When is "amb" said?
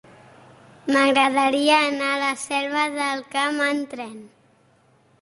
3.71-3.97